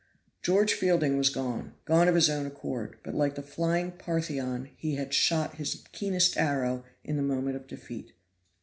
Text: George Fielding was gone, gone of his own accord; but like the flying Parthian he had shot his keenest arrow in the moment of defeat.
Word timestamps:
George 0.41 0.73
Fielding 0.73 1.15
was 1.15 1.29
gone, 1.29 1.75
gone 1.85 2.07
of 2.07 2.15
his 2.15 2.27
own 2.27 2.47
accord; 2.47 2.97
but 3.03 3.13
like 3.13 3.35
the 3.35 3.43
flying 3.43 3.91
Parthian 3.91 4.71
he 4.75 4.95
had 4.95 5.13
shot 5.13 5.57
his 5.57 5.83
keenest 5.91 6.37
arrow 6.37 6.83
in 7.03 7.17
the 7.17 7.21
moment 7.21 7.55
of 7.55 7.67
defeat. 7.67 8.13